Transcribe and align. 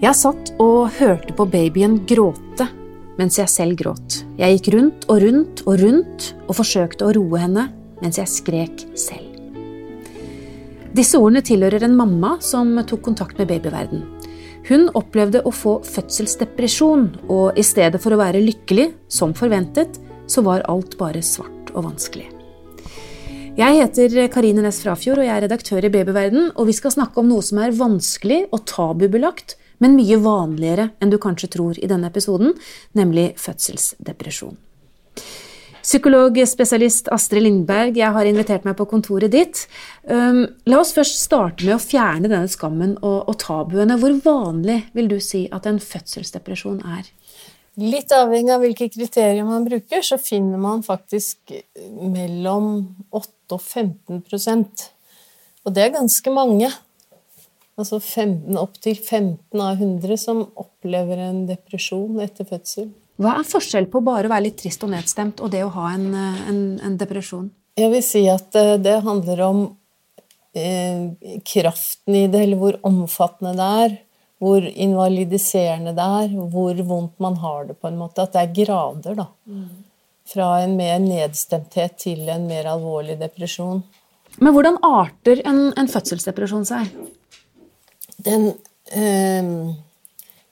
Jeg 0.00 0.16
satt 0.16 0.54
og 0.56 0.94
hørte 0.96 1.34
på 1.36 1.44
babyen 1.52 1.98
gråte 2.08 2.64
mens 3.20 3.36
jeg 3.36 3.52
selv 3.52 3.76
gråt. 3.76 4.22
Jeg 4.40 4.56
gikk 4.56 4.70
rundt 4.72 5.02
og 5.12 5.18
rundt 5.20 5.60
og 5.66 5.74
rundt 5.82 6.28
og 6.46 6.56
forsøkte 6.56 7.04
å 7.04 7.12
roe 7.18 7.40
henne 7.42 7.66
mens 8.00 8.16
jeg 8.16 8.32
skrek 8.32 8.86
selv. 8.96 9.28
Disse 10.96 11.20
ordene 11.20 11.44
tilhører 11.44 11.84
en 11.84 11.98
mamma 11.98 12.38
som 12.40 12.72
tok 12.88 13.04
kontakt 13.10 13.36
med 13.36 13.52
babyverden. 13.52 14.00
Hun 14.70 14.88
opplevde 14.96 15.44
å 15.44 15.52
få 15.52 15.76
fødselsdepresjon, 15.84 17.06
og 17.28 17.60
i 17.60 17.64
stedet 17.66 18.00
for 18.00 18.16
å 18.16 18.22
være 18.22 18.40
lykkelig, 18.40 18.88
som 19.12 19.36
forventet, 19.36 20.00
så 20.24 20.40
var 20.46 20.64
alt 20.70 20.96
bare 20.96 21.20
svart 21.20 21.74
og 21.74 21.90
vanskelig. 21.90 22.30
Jeg 23.60 23.80
heter 23.82 24.28
Karine 24.32 24.64
Næss 24.64 24.80
Frafjord 24.80 25.20
og 25.20 25.26
jeg 25.28 25.36
er 25.36 25.44
redaktør 25.44 25.84
i 25.84 25.92
Babyverden, 25.92 26.52
og 26.56 26.70
vi 26.70 26.80
skal 26.80 26.96
snakke 26.96 27.20
om 27.20 27.28
noe 27.28 27.44
som 27.44 27.60
er 27.60 27.76
vanskelig 27.76 28.46
og 28.48 28.64
tabubelagt, 28.70 29.58
men 29.80 29.96
mye 29.98 30.18
vanligere 30.22 30.90
enn 31.00 31.12
du 31.12 31.18
kanskje 31.20 31.50
tror 31.56 31.78
i 31.80 31.88
denne 31.90 32.10
episoden, 32.12 32.54
nemlig 32.96 33.32
fødselsdepresjon. 33.40 34.58
Psykologspesialist 35.80 37.08
Astrid 37.12 37.46
Lindberg, 37.46 37.96
jeg 37.96 38.12
har 38.12 38.28
invitert 38.28 38.66
meg 38.68 38.76
på 38.76 38.84
kontoret 38.90 39.32
ditt. 39.32 39.62
Um, 40.04 40.44
la 40.68 40.82
oss 40.82 40.92
først 40.96 41.22
starte 41.22 41.64
med 41.64 41.78
å 41.78 41.80
fjerne 41.80 42.28
denne 42.28 42.50
skammen 42.52 42.98
og, 43.00 43.32
tabuene. 43.40 43.96
Hvor 44.00 44.18
vanlig 44.26 44.82
vil 44.96 45.08
du 45.10 45.16
si 45.24 45.46
at 45.52 45.66
en 45.66 45.80
fødselsdepresjon 45.80 46.82
er? 46.84 47.08
Litt 47.80 48.12
avhengig 48.12 48.52
av 48.52 48.64
hvilke 48.64 48.90
kriterier 48.92 49.46
man 49.48 49.64
bruker, 49.64 50.04
så 50.04 50.18
finner 50.20 50.60
man 50.60 50.84
faktisk 50.84 51.54
mellom 51.88 52.72
8 53.08 53.56
og 53.56 53.60
15% 53.62 54.84
Og 55.64 55.74
det 55.74 55.82
er 55.84 55.96
ganske 55.96 56.32
mange. 56.34 56.68
Altså 57.80 57.96
15, 58.00 58.58
opptil 58.60 58.98
15 58.98 59.60
av 59.60 59.78
100 59.80 60.18
som 60.20 60.42
opplever 60.60 61.22
en 61.30 61.46
depresjon 61.48 62.20
etter 62.20 62.48
fødsel. 62.48 62.90
Hva 63.20 63.38
er 63.38 63.48
forskjell 63.48 63.88
på 63.92 64.02
bare 64.04 64.28
å 64.28 64.32
være 64.32 64.46
litt 64.48 64.58
trist 64.60 64.84
og 64.84 64.92
nedstemt 64.94 65.40
og 65.44 65.52
det 65.52 65.62
å 65.64 65.72
ha 65.74 65.90
en, 65.94 66.06
en, 66.14 66.60
en 66.84 66.96
depresjon? 67.00 67.50
Jeg 67.80 67.92
vil 67.92 68.04
si 68.04 68.22
at 68.32 68.56
eh, 68.58 68.76
det 68.80 68.98
handler 69.04 69.42
om 69.46 69.60
eh, 70.56 71.10
kraften 71.46 72.16
i 72.16 72.26
det, 72.32 72.46
eller 72.46 72.60
hvor 72.60 72.80
omfattende 72.86 73.54
det 73.58 73.68
er. 73.84 73.98
Hvor 74.40 74.64
invalidiserende 74.64 75.92
det 75.92 76.08
er, 76.22 76.34
hvor 76.52 76.78
vondt 76.88 77.18
man 77.20 77.36
har 77.42 77.66
det, 77.68 77.76
på 77.76 77.90
en 77.90 77.98
måte. 78.00 78.24
At 78.24 78.36
det 78.36 78.44
er 78.46 78.54
grader, 78.62 79.18
da. 79.18 79.26
Mm. 79.44 79.68
Fra 80.30 80.50
en 80.62 80.76
mer 80.78 80.96
nedstemthet 81.04 81.98
til 82.00 82.28
en 82.32 82.46
mer 82.48 82.70
alvorlig 82.72 83.18
depresjon. 83.20 83.82
Men 84.40 84.54
hvordan 84.56 84.78
arter 84.86 85.42
en, 85.44 85.66
en 85.76 85.90
fødselsdepresjon 85.90 86.64
seg? 86.68 86.88
Den 88.24 88.52
eh, 88.92 89.74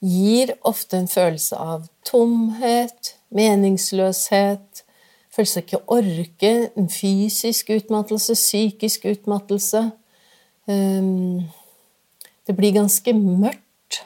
gir 0.00 0.54
ofte 0.66 1.00
en 1.00 1.08
følelse 1.10 1.56
av 1.58 1.88
tomhet, 2.06 3.14
meningsløshet, 3.34 4.84
følelse 5.34 5.60
av 5.60 5.66
ikke 5.66 5.80
å 5.80 5.98
orke, 5.98 6.52
en 6.78 6.90
fysisk 6.92 7.72
utmattelse, 7.74 8.36
psykisk 8.38 9.08
utmattelse. 9.10 9.88
Ehm, 10.70 11.48
det 12.46 12.56
blir 12.56 12.76
ganske 12.78 13.14
mørkt, 13.14 14.02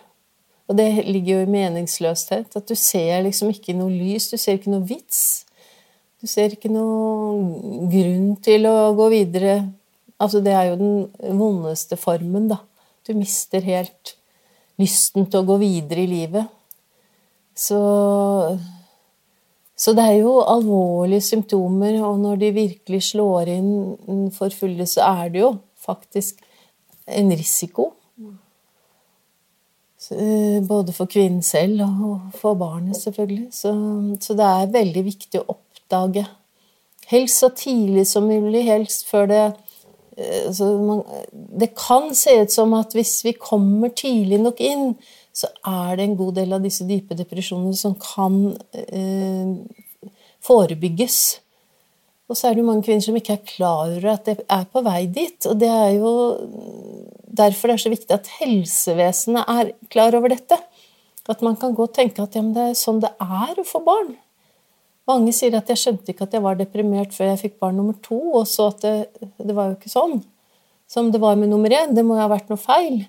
og 0.69 0.79
det 0.79 0.89
ligger 1.07 1.39
jo 1.39 1.47
i 1.47 1.53
meningsløshet. 1.53 2.57
At 2.57 2.69
du 2.69 2.75
ser 2.79 3.23
liksom 3.27 3.53
ikke 3.53 3.77
noe 3.77 3.93
lys, 3.93 4.31
du 4.33 4.37
ser 4.41 4.59
ikke 4.59 4.73
noe 4.73 4.87
vits. 4.89 5.45
Du 6.23 6.29
ser 6.31 6.55
ikke 6.55 6.71
noe 6.71 7.89
grunn 7.91 8.37
til 8.45 8.69
å 8.71 8.93
gå 8.95 9.09
videre. 9.13 9.57
Altså, 10.23 10.39
det 10.45 10.53
er 10.55 10.71
jo 10.71 10.77
den 10.79 11.39
vondeste 11.39 11.99
formen, 11.99 12.47
da. 12.53 12.61
Du 13.07 13.15
mister 13.19 13.65
helt 13.67 14.17
lysten 14.81 15.27
til 15.31 15.43
å 15.43 15.49
gå 15.49 15.59
videre 15.63 16.05
i 16.05 16.11
livet. 16.11 16.51
Så, 17.55 17.79
så 19.77 19.95
det 19.97 20.05
er 20.09 20.21
jo 20.23 20.39
alvorlige 20.41 21.27
symptomer, 21.27 21.99
og 22.07 22.21
når 22.23 22.39
de 22.41 22.53
virkelig 22.57 23.03
slår 23.11 23.51
inn 23.59 24.31
for 24.35 24.55
fulle, 24.55 24.87
så 24.89 25.05
er 25.11 25.35
det 25.35 25.43
jo 25.43 25.51
faktisk 25.83 26.41
en 27.11 27.35
risiko. 27.35 27.91
Eh, 30.11 30.63
både 30.67 30.93
for 30.93 31.07
kvinnen 31.07 31.43
selv 31.47 31.83
og 31.85 32.33
for 32.35 32.55
barnet, 32.59 32.97
selvfølgelig. 32.97 33.49
Så, 33.55 33.73
så 34.21 34.35
det 34.39 34.47
er 34.47 34.73
veldig 34.79 35.05
viktig 35.07 35.43
å 35.43 35.57
oppdage. 35.57 36.25
Helst 37.11 37.43
så 37.43 37.51
tidlig 37.55 38.07
som 38.11 38.27
mulig, 38.27 38.65
helst 38.67 39.07
før 39.11 39.29
det 39.31 39.45
man, 40.61 41.03
Det 41.33 41.73
kan 41.79 42.15
se 42.15 42.43
ut 42.43 42.53
som 42.53 42.75
at 42.75 42.93
hvis 42.93 43.25
vi 43.25 43.33
kommer 43.33 43.89
tidlig 43.89 44.41
nok 44.43 44.61
inn, 44.61 44.97
så 45.33 45.49
er 45.65 45.97
det 45.97 46.05
en 46.05 46.17
god 46.17 46.35
del 46.37 46.53
av 46.53 46.65
disse 46.65 46.85
dype 46.85 47.17
depresjonene 47.17 47.77
som 47.77 47.95
kan 47.97 48.53
eh, 48.73 49.55
forebygges. 50.45 51.21
Og 52.29 52.37
så 52.37 52.49
er 52.49 52.55
det 52.55 52.63
jo 52.63 52.69
mange 52.69 52.85
kvinner 52.87 53.05
som 53.05 53.17
ikke 53.17 53.35
er 53.39 53.49
klar 53.49 53.91
over 53.91 54.11
at 54.13 54.29
det 54.29 54.39
er 54.45 54.67
på 54.73 54.83
vei 54.85 55.07
dit. 55.13 55.49
Og 55.49 55.57
det 55.61 55.69
er 55.69 55.91
jo 55.97 56.13
derfor 57.33 57.69
det 57.69 57.79
er 57.79 57.85
så 57.85 57.93
viktig 57.93 58.17
at 58.17 58.31
helsevesenet 58.41 59.49
er 59.57 59.73
klar 59.93 60.17
over 60.17 60.33
dette. 60.33 60.59
At 61.31 61.43
man 61.45 61.57
kan 61.61 61.75
gå 61.77 61.87
og 61.87 61.95
tenke 61.95 62.25
at 62.25 62.37
ja, 62.37 62.43
det 62.43 62.69
er 62.71 62.79
sånn 62.79 63.03
det 63.05 63.13
er 63.21 63.61
å 63.61 63.67
få 63.67 63.83
barn. 63.85 64.15
Mange 65.11 65.33
sier 65.35 65.57
at 65.59 65.71
jeg 65.73 65.81
skjønte 65.81 66.13
ikke 66.13 66.29
at 66.29 66.37
jeg 66.37 66.45
var 66.45 66.59
deprimert 66.59 67.15
før 67.17 67.33
jeg 67.33 67.41
fikk 67.41 67.57
barn 67.63 67.81
nummer 67.81 67.97
to, 68.05 68.21
og 68.39 68.47
så 68.47 68.69
at 68.71 68.85
det, 68.85 69.31
det 69.43 69.57
var 69.57 69.73
jo 69.73 69.79
ikke 69.81 69.91
sånn 69.93 70.21
som 70.93 71.09
det 71.13 71.21
var 71.23 71.39
med 71.41 71.49
nummer 71.49 71.73
én. 71.73 71.95
Det 71.97 72.05
må 72.05 72.19
jo 72.19 72.23
ha 72.23 72.31
vært 72.31 72.51
noe 72.53 72.61
feil. 72.61 73.01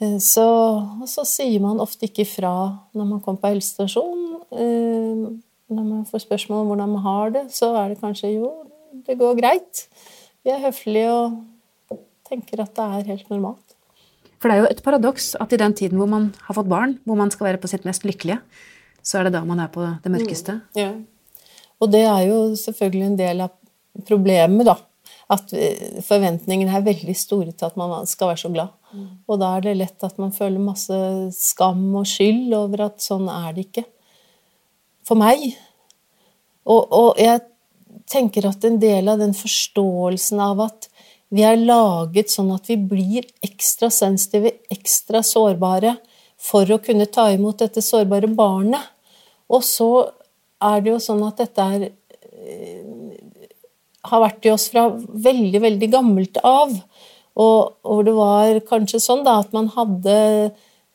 Eh, 0.00 0.16
så, 0.24 0.46
og 1.02 1.08
så 1.10 1.26
sier 1.28 1.60
man 1.62 1.82
ofte 1.84 2.08
ikke 2.08 2.24
ifra 2.24 2.52
når 2.96 3.10
man 3.10 3.22
kommer 3.24 3.42
på 3.42 3.52
helsestasjonen. 3.52 4.38
Eh, 4.56 5.24
når 5.68 5.84
man 5.84 6.06
får 6.08 6.24
spørsmål 6.24 6.62
om 6.62 6.72
hvordan 6.72 6.94
man 6.94 7.04
har 7.04 7.34
det, 7.34 7.44
så 7.52 7.74
er 7.76 7.92
det 7.92 8.00
kanskje 8.00 8.32
jo, 8.38 8.52
det 9.04 9.18
går 9.20 9.36
greit. 9.36 9.84
Vi 10.40 10.54
er 10.54 10.62
høflige 10.62 11.12
og 11.12 11.98
tenker 12.28 12.64
at 12.64 12.72
det 12.76 12.86
er 12.86 13.10
helt 13.12 13.28
normalt. 13.32 13.76
For 14.38 14.48
det 14.48 14.54
er 14.54 14.62
jo 14.62 14.70
et 14.70 14.82
paradoks 14.86 15.32
at 15.42 15.52
i 15.52 15.60
den 15.60 15.74
tiden 15.76 15.98
hvor 16.00 16.08
man 16.08 16.30
har 16.46 16.56
fått 16.56 16.70
barn, 16.70 16.96
hvor 17.04 17.18
man 17.18 17.32
skal 17.34 17.50
være 17.50 17.60
på 17.60 17.68
sitt 17.68 17.84
mest 17.88 18.06
lykkelige, 18.06 18.38
så 19.02 19.20
er 19.20 19.28
det 19.28 19.36
da 19.36 19.44
man 19.46 19.62
er 19.62 19.70
på 19.72 19.84
det 19.84 20.12
mørkeste. 20.12 20.58
Mm, 20.74 20.78
ja. 20.80 20.90
Og 21.78 21.92
det 21.92 22.04
er 22.08 22.22
jo 22.28 22.38
selvfølgelig 22.58 23.06
en 23.06 23.18
del 23.18 23.42
av 23.46 23.54
problemet, 24.08 24.66
da. 24.68 24.76
At 25.28 25.52
forventningene 26.06 26.72
er 26.72 26.86
veldig 26.86 27.14
store 27.16 27.52
til 27.52 27.68
at 27.68 27.76
man 27.78 28.06
skal 28.08 28.32
være 28.32 28.42
så 28.42 28.50
glad. 28.52 28.72
Mm. 28.92 29.08
Og 29.28 29.40
da 29.40 29.52
er 29.56 29.66
det 29.66 29.76
lett 29.76 30.04
at 30.06 30.18
man 30.20 30.32
føler 30.32 30.62
masse 30.62 30.98
skam 31.36 31.84
og 32.00 32.08
skyld 32.08 32.54
over 32.56 32.86
at 32.88 33.04
sånn 33.04 33.28
er 33.32 33.52
det 33.56 33.68
ikke. 33.68 33.84
For 35.08 35.20
meg. 35.20 35.44
Og, 36.68 36.88
og 36.88 37.20
jeg 37.20 37.44
tenker 38.08 38.48
at 38.48 38.64
en 38.64 38.78
del 38.80 39.08
av 39.08 39.20
den 39.20 39.34
forståelsen 39.36 40.40
av 40.44 40.64
at 40.68 40.88
vi 41.34 41.44
er 41.44 41.60
laget 41.60 42.32
sånn 42.32 42.50
at 42.54 42.68
vi 42.70 42.78
blir 42.80 43.26
ekstra 43.44 43.90
sensitive, 43.92 44.54
ekstra 44.72 45.20
sårbare, 45.24 45.98
for 46.38 46.70
å 46.70 46.80
kunne 46.82 47.08
ta 47.10 47.28
imot 47.34 47.60
dette 47.64 47.82
sårbare 47.84 48.30
barnet. 48.30 48.94
Og 49.50 49.64
så 49.66 49.90
er 50.62 50.82
det 50.82 50.92
jo 50.92 51.00
sånn 51.02 51.24
at 51.26 51.40
dette 51.42 51.64
er 51.64 51.88
eh, 51.88 53.18
har 54.08 54.22
vært 54.22 54.46
i 54.46 54.52
oss 54.52 54.68
fra 54.72 54.88
veldig, 54.96 55.60
veldig 55.64 55.90
gammelt 55.92 56.40
av. 56.46 56.72
Og, 57.38 57.74
og 57.86 58.04
det 58.06 58.14
var 58.16 58.60
kanskje 58.68 59.02
sånn 59.02 59.24
da, 59.26 59.38
at 59.42 59.52
man 59.54 59.70
hadde 59.74 60.16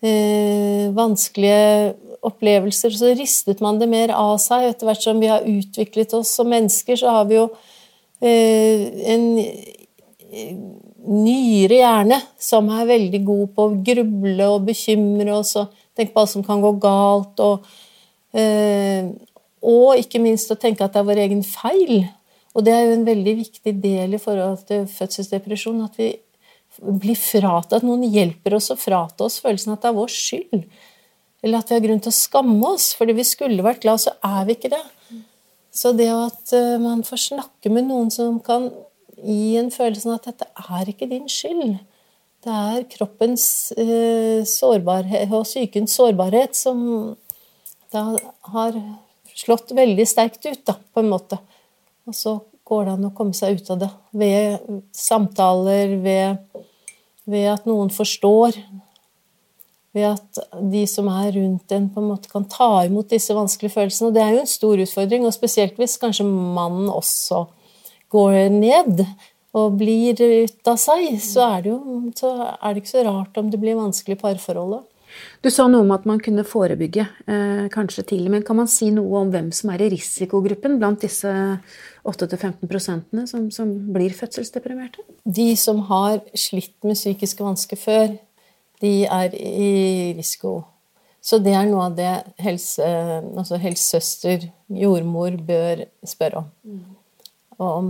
eh, 0.03 0.89
vanskelige 0.95 1.93
opplevelser, 2.23 2.95
så 2.95 3.11
ristet 3.17 3.61
man 3.63 3.79
det 3.81 3.89
mer 3.91 4.13
av 4.15 4.37
seg. 4.43 4.69
Etter 4.71 4.87
hvert 4.87 5.03
som 5.03 5.19
vi 5.23 5.31
har 5.31 5.47
utviklet 5.47 6.15
oss 6.17 6.31
som 6.37 6.49
mennesker, 6.51 6.99
så 6.99 7.17
har 7.19 7.27
vi 7.29 7.39
jo 7.39 7.49
eh, 8.23 8.87
en 9.13 9.27
nyere 11.03 11.79
hjerne 11.81 12.19
som 12.39 12.69
er 12.71 12.87
veldig 12.87 13.21
god 13.27 13.53
på 13.55 13.67
å 13.67 13.77
gruble 13.85 14.49
og 14.55 14.67
bekymre 14.69 15.35
oss 15.35 15.55
og 15.59 15.71
tenke 15.97 16.13
på 16.13 16.23
alt 16.23 16.31
som 16.31 16.45
kan 16.45 16.61
gå 16.63 16.71
galt. 16.83 17.39
Og, 17.43 17.65
eh, 18.33 19.09
og 19.61 19.99
ikke 19.99 20.21
minst 20.23 20.51
å 20.51 20.59
tenke 20.59 20.85
at 20.85 20.93
det 20.93 21.01
er 21.01 21.09
vår 21.09 21.23
egen 21.25 21.43
feil. 21.43 22.05
Og 22.53 22.65
det 22.65 22.73
er 22.73 22.85
jo 22.85 22.95
en 22.97 23.07
veldig 23.07 23.35
viktig 23.41 23.73
del 23.81 24.15
i 24.15 24.21
forhold 24.21 24.65
til 24.69 24.85
fødselsdepresjon. 24.87 25.83
At 25.83 25.97
vi 25.97 26.13
blir 26.81 27.17
fratatt 27.17 27.81
At 27.81 27.85
noen 27.85 28.05
hjelper 28.09 28.55
oss 28.57 28.71
å 28.73 28.79
frata 28.79 29.27
oss 29.27 29.39
følelsen 29.43 29.75
at 29.75 29.83
det 29.83 29.91
er 29.91 29.99
vår 29.99 30.13
skyld. 30.13 30.63
Eller 31.43 31.59
at 31.59 31.69
vi 31.69 31.75
har 31.75 31.85
grunn 31.85 32.01
til 32.01 32.13
å 32.13 32.15
skamme 32.15 32.73
oss. 32.73 32.93
Fordi 32.97 33.17
vi 33.17 33.27
skulle 33.27 33.65
vært 33.65 33.83
glad, 33.83 33.99
så 33.99 34.15
er 34.23 34.47
vi 34.47 34.57
ikke 34.57 34.73
det. 34.73 34.83
Så 35.73 35.91
det 35.97 36.09
at 36.13 36.53
eh, 36.53 36.77
man 36.81 37.01
får 37.05 37.27
snakke 37.27 37.71
med 37.73 37.89
noen 37.89 38.11
som 38.13 38.37
kan 38.45 38.69
i 39.23 39.55
en 39.59 39.71
følelse 39.71 40.09
av 40.09 40.19
at 40.19 40.29
dette 40.31 40.47
er 40.79 40.91
ikke 40.91 41.09
din 41.11 41.27
skyld. 41.31 41.77
Det 42.43 42.51
er 42.51 42.87
kroppens 42.91 43.45
eh, 43.79 44.43
sårbarhet 44.47 45.31
og 45.31 45.47
sykens 45.47 45.95
sårbarhet 45.95 46.57
som 46.59 46.81
da 47.93 48.09
har 48.51 48.79
slått 49.37 49.71
veldig 49.75 50.05
sterkt 50.07 50.43
ut, 50.45 50.63
da, 50.67 50.75
på 50.75 51.03
en 51.03 51.11
måte. 51.13 51.39
Og 52.09 52.17
så 52.17 52.37
går 52.67 52.87
det 52.87 52.95
an 52.97 53.07
å 53.09 53.13
komme 53.15 53.35
seg 53.37 53.59
ut 53.59 53.71
av 53.73 53.83
det 53.83 53.89
ved 54.17 54.81
samtaler, 54.95 55.97
ved, 56.03 56.63
ved 57.29 57.49
at 57.53 57.69
noen 57.69 57.93
forstår. 57.93 58.59
ved 59.93 60.07
at 60.09 60.39
de 60.73 60.87
som 60.89 61.05
er 61.13 61.35
rundt 61.35 61.71
en, 61.71 61.89
på 61.93 62.01
en 62.01 62.07
måte 62.15 62.29
kan 62.31 62.47
ta 62.49 62.83
imot 62.87 63.11
disse 63.13 63.33
vanskelige 63.37 63.75
følelsene. 63.75 64.09
Og 64.09 64.15
det 64.15 64.23
er 64.23 64.31
jo 64.33 64.39
en 64.41 64.49
stor 64.49 64.79
utfordring, 64.87 65.25
og 65.27 65.35
spesielt 65.35 65.77
hvis 65.77 65.99
kanskje 66.01 66.25
mannen 66.25 66.89
også 66.89 67.45
går 68.13 68.39
ned 68.53 69.03
og 69.53 69.77
blir 69.77 70.17
ut 70.17 70.69
av 70.69 70.79
seg, 70.81 71.13
så 71.21 71.45
er 71.57 71.65
det 71.65 71.73
jo 71.73 71.99
så 72.17 72.33
er 72.55 72.73
det 72.73 72.81
ikke 72.81 72.95
så 72.95 73.05
rart 73.05 73.37
om 73.37 73.51
det 73.53 73.61
blir 73.61 73.77
vanskelig 73.77 74.17
parforhold. 74.21 74.81
Du 75.43 75.49
sa 75.53 75.67
noe 75.69 75.83
om 75.83 75.91
at 75.93 76.07
man 76.09 76.21
kunne 76.23 76.45
forebygge, 76.47 77.05
eh, 77.29 77.65
kanskje 77.69 78.05
tidlig. 78.09 78.31
Men 78.31 78.43
kan 78.43 78.57
man 78.57 78.67
si 78.71 78.89
noe 78.91 79.21
om 79.21 79.31
hvem 79.33 79.51
som 79.53 79.69
er 79.69 79.83
i 79.83 79.89
risikogruppen 79.93 80.79
blant 80.79 81.03
disse 81.05 81.29
8-15 82.03 82.67
prosentene 82.67 83.27
som, 83.29 83.49
som 83.51 83.69
blir 83.93 84.15
fødselsdeprimerte? 84.17 85.05
De 85.25 85.53
som 85.59 85.83
har 85.91 86.21
slitt 86.33 86.75
med 86.83 86.97
psykiske 86.97 87.43
vansker 87.45 87.77
før, 87.77 88.15
de 88.81 89.05
er 89.05 89.35
i 89.37 90.13
risiko. 90.17 90.63
Så 91.23 91.39
det 91.39 91.53
er 91.55 91.69
noe 91.69 91.87
av 91.87 91.93
det 91.95 92.09
helse, 92.43 92.83
altså 93.37 93.59
helsesøster, 93.61 94.49
jordmor, 94.67 95.37
bør 95.47 95.85
spørre 96.03 96.43
om. 96.43 96.49
Og 97.63 97.69
om 97.79 97.89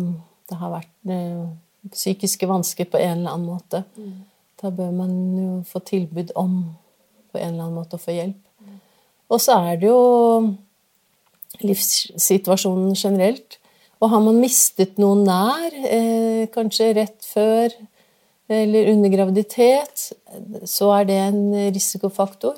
det 0.50 0.60
har 0.60 0.74
vært 0.74 1.12
eh, 1.12 1.46
psykiske 1.92 2.48
vansker 2.50 2.88
på 2.92 3.00
en 3.02 3.18
eller 3.18 3.34
annen 3.34 3.50
måte. 3.50 3.84
Mm. 3.98 4.14
Da 4.62 4.72
bør 4.72 4.92
man 4.96 5.16
jo 5.40 5.50
få 5.68 5.82
tilbud 5.88 6.34
om 6.40 6.60
på 7.34 7.40
en 7.40 7.56
eller 7.56 7.66
annen 7.66 7.80
måte 7.80 7.98
å 7.98 8.04
få 8.04 8.16
hjelp. 8.16 8.40
Mm. 8.62 8.78
Og 9.34 9.42
så 9.42 9.58
er 9.66 9.82
det 9.82 9.90
jo 9.90 10.04
livssituasjonen 11.64 12.94
generelt. 12.96 13.58
Og 14.04 14.12
har 14.12 14.24
man 14.24 14.42
mistet 14.44 15.00
noen 15.00 15.24
nær, 15.28 15.74
eh, 15.88 16.46
kanskje 16.54 16.94
rett 17.00 17.26
før 17.26 17.74
eller 18.52 18.92
under 18.92 19.10
graviditet, 19.10 20.12
så 20.68 20.90
er 21.00 21.08
det 21.08 21.16
en 21.16 21.44
risikofaktor. 21.74 22.58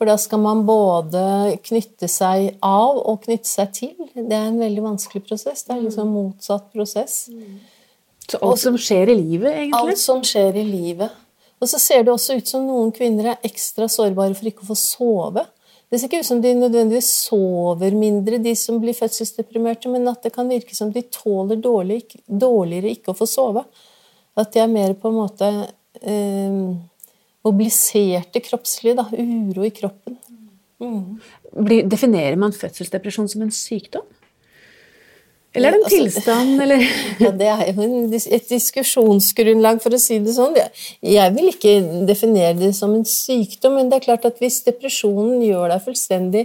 For 0.00 0.08
da 0.08 0.14
skal 0.16 0.40
man 0.40 0.62
både 0.64 1.22
knytte 1.60 2.08
seg 2.08 2.54
av 2.64 2.96
og 3.04 3.18
knytte 3.26 3.50
seg 3.50 3.72
til. 3.76 3.90
Det 4.16 4.32
er 4.32 4.46
en 4.48 4.56
veldig 4.56 4.84
vanskelig 4.86 5.20
prosess. 5.26 5.66
Det 5.66 5.74
er 5.74 5.82
liksom 5.82 6.14
motsatt 6.14 6.70
prosess. 6.72 7.26
Så 8.24 8.40
alt 8.40 8.62
som 8.62 8.78
skjer 8.80 9.12
i 9.12 9.18
livet, 9.18 9.50
egentlig? 9.50 9.76
Alt 9.76 10.00
som 10.00 10.22
skjer 10.24 10.56
i 10.56 10.64
livet. 10.64 11.12
Og 11.60 11.68
så 11.68 11.76
ser 11.82 12.06
det 12.06 12.14
også 12.14 12.38
ut 12.40 12.48
som 12.48 12.64
noen 12.64 12.88
kvinner 12.96 13.34
er 13.34 13.44
ekstra 13.44 13.90
sårbare 13.92 14.32
for 14.38 14.48
ikke 14.48 14.64
å 14.64 14.70
få 14.70 14.78
sove. 14.80 15.44
Det 15.92 15.98
ser 15.98 16.08
ikke 16.08 16.22
ut 16.24 16.30
som 16.30 16.40
de 16.40 16.54
nødvendigvis 16.56 17.10
sover 17.26 17.92
mindre, 17.98 18.38
de 18.40 18.54
som 18.56 18.80
blir 18.80 18.96
fødselsdeprimerte, 18.96 19.92
men 19.92 20.08
at 20.08 20.24
det 20.24 20.32
kan 20.32 20.48
virke 20.48 20.72
som 20.76 20.94
de 20.94 21.02
tåler 21.12 21.60
dårlig, 21.60 22.06
dårligere 22.24 22.94
ikke 22.94 23.12
å 23.12 23.20
få 23.20 23.28
sove. 23.28 23.68
At 24.40 24.54
de 24.54 24.64
er 24.64 24.72
mer 24.72 24.96
på 24.96 25.12
en 25.12 25.20
måte 25.20 25.50
eh, 26.00 26.62
mobiliserte 27.46 28.42
kroppslig. 28.44 28.96
Da. 28.98 29.06
Uro 29.12 29.66
i 29.66 29.72
kroppen. 29.74 30.16
Mm. 30.80 31.20
Definerer 31.90 32.38
man 32.40 32.56
fødselsdepresjon 32.56 33.28
som 33.28 33.44
en 33.44 33.52
sykdom? 33.54 34.06
Eller 35.52 35.72
er 35.72 35.74
det 35.74 35.80
en 35.80 35.86
altså, 35.88 35.98
tilstand, 35.98 36.60
eller? 36.62 36.82
ja, 37.24 37.30
det 37.34 37.46
er 37.50 37.62
jo 37.74 37.86
et 38.36 38.50
diskusjonsgrunnlag, 38.52 39.80
for 39.82 39.96
å 39.96 39.98
si 39.98 40.20
det 40.22 40.36
sånn. 40.36 40.54
Jeg 41.02 41.34
vil 41.34 41.50
ikke 41.50 41.72
definere 42.06 42.54
det 42.60 42.70
som 42.78 42.94
en 42.94 43.06
sykdom, 43.08 43.80
men 43.80 43.90
det 43.90 43.98
er 43.98 44.06
klart 44.06 44.28
at 44.30 44.38
hvis 44.38 44.60
depresjonen 44.68 45.42
gjør 45.42 45.72
deg 45.74 45.82
fullstendig 45.88 46.44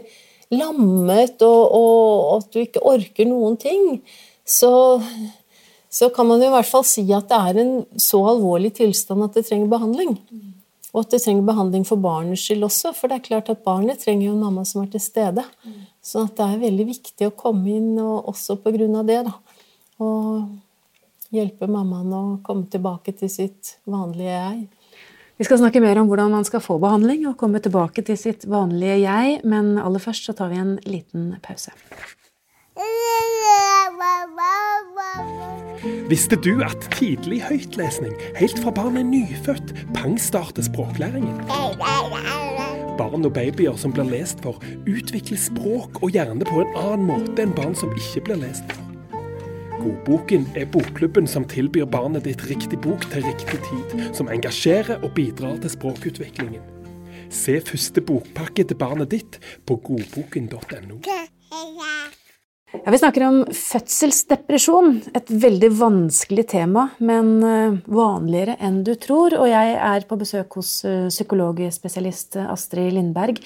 lammet, 0.57 1.37
og, 1.45 1.77
og 1.77 2.31
at 2.39 2.49
du 2.55 2.63
ikke 2.63 2.85
orker 2.95 3.29
noen 3.29 3.59
ting, 3.61 3.99
så 4.41 4.73
så 5.95 6.09
kan 6.11 6.27
man 6.27 6.41
jo 6.43 6.49
i 6.49 6.51
hvert 6.51 6.67
fall 6.67 6.83
si 6.83 7.05
at 7.15 7.29
det 7.29 7.37
er 7.39 7.61
en 7.61 7.75
så 8.01 8.19
alvorlig 8.27 8.73
tilstand 8.81 9.23
at 9.23 9.37
det 9.37 9.45
trenger 9.47 9.71
behandling. 9.71 10.17
Og 10.95 11.03
at 11.03 11.11
det 11.11 11.19
trenger 11.25 11.43
behandling 11.43 11.83
for 11.83 11.99
barnets 11.99 12.45
skyld 12.47 12.63
også, 12.63 12.93
for 12.95 13.11
det 13.11 13.17
er 13.17 13.25
klart 13.25 13.49
at 13.51 13.65
barnet 13.65 13.99
trenger 13.99 14.29
jo 14.29 14.35
en 14.37 14.45
mamma 14.45 14.63
som 14.67 14.85
er 14.85 14.93
til 14.93 15.03
stede. 15.03 15.43
Så 15.99 16.23
det 16.31 16.45
er 16.45 16.61
veldig 16.61 16.85
viktig 16.87 17.27
å 17.27 17.33
komme 17.35 17.73
inn, 17.75 17.97
og 17.99 18.29
også 18.31 18.55
på 18.63 18.71
grunn 18.77 18.95
av 18.95 19.09
det, 19.09 19.19
da. 19.27 19.33
Og 20.05 21.35
hjelpe 21.35 21.67
mammaen 21.67 22.15
å 22.15 22.23
komme 22.45 22.69
tilbake 22.71 23.11
til 23.19 23.31
sitt 23.31 23.75
vanlige 23.91 24.37
jeg. 24.37 24.63
Vi 25.35 25.43
skal 25.43 25.59
snakke 25.59 25.81
mer 25.83 25.99
om 25.99 26.07
hvordan 26.07 26.31
man 26.31 26.47
skal 26.47 26.63
få 26.63 26.77
behandling 26.79 27.25
og 27.27 27.35
komme 27.41 27.59
tilbake 27.59 28.05
til 28.07 28.15
sitt 28.15 28.47
vanlige 28.47 29.01
jeg, 29.01 29.41
men 29.43 29.75
aller 29.81 29.99
først 29.99 30.29
så 30.29 30.37
tar 30.37 30.53
vi 30.53 30.63
en 30.63 30.77
liten 30.87 31.33
pause. 31.43 31.75
Visste 36.09 36.37
du 36.37 36.63
at 36.65 36.87
tidlig 36.95 37.41
høytlesning, 37.45 38.13
helt 38.39 38.61
fra 38.61 38.73
barnet 38.73 39.03
er 39.03 39.09
nyfødt, 39.09 39.73
pangstarter 39.95 40.65
språklæringen? 40.65 41.43
Barn 42.95 43.27
og 43.27 43.33
babyer 43.35 43.75
som 43.77 43.93
blir 43.93 44.07
lest 44.07 44.41
for, 44.45 44.61
utvikler 44.87 45.39
språk 45.39 46.01
og 46.01 46.15
hjerne 46.15 46.47
på 46.47 46.63
en 46.63 46.75
annen 46.79 47.09
måte 47.09 47.43
enn 47.43 47.55
barn 47.57 47.75
som 47.77 47.93
ikke 47.97 48.23
blir 48.29 48.41
lest 48.45 48.65
for. 48.71 48.85
Godboken 49.85 50.47
er 50.57 50.65
bokklubben 50.73 51.27
som 51.29 51.45
tilbyr 51.45 51.85
barnet 51.85 52.25
ditt 52.25 52.41
riktig 52.49 52.79
bok 52.81 53.05
til 53.11 53.27
riktig 53.27 53.59
tid, 53.67 53.99
som 54.17 54.31
engasjerer 54.33 55.03
og 55.03 55.13
bidrar 55.17 55.59
til 55.61 55.75
språkutviklingen. 55.75 56.63
Se 57.29 57.59
første 57.61 58.01
bokpakke 58.01 58.65
til 58.65 58.77
barnet 58.79 59.11
ditt 59.13 59.39
på 59.67 59.77
godboken.no. 59.85 61.01
Ja, 62.85 62.91
vi 62.91 62.97
snakker 63.01 63.23
om 63.25 63.37
fødselsdepresjon. 63.49 64.99
Et 65.17 65.29
veldig 65.41 65.71
vanskelig 65.73 66.43
tema, 66.51 66.83
men 67.01 67.31
eh, 67.41 67.79
vanligere 67.89 68.59
enn 68.61 68.83
du 68.85 68.91
tror. 69.01 69.33
Og 69.39 69.49
jeg 69.49 69.71
er 69.73 70.05
på 70.05 70.17
besøk 70.21 70.59
hos 70.59 70.75
eh, 70.85 71.07
psykologspesialist 71.09 72.37
Astrid 72.43 72.93
Lindberg. 72.93 73.41